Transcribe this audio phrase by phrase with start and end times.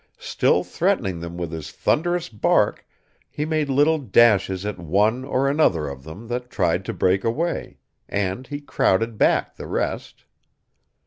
[0.17, 2.87] Still threatening them with his thunderous bark
[3.29, 7.77] he made little dashes at one or another of them that tried to break away;
[8.09, 10.25] and he crowded back the rest.